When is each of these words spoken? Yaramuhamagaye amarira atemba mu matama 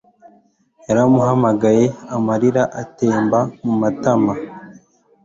Yaramuhamagaye 0.87 1.85
amarira 2.15 2.63
atemba 2.81 3.39
mu 3.63 3.73
matama 3.81 4.33